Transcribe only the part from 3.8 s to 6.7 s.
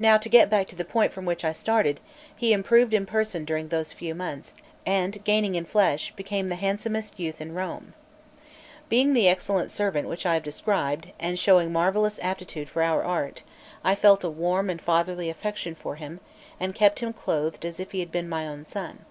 few months, and gaining in flesh, became the